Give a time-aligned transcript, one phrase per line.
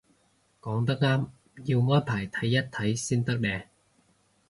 [0.61, 1.27] 講得啱，
[1.65, 3.67] 要安排睇一睇先得嘞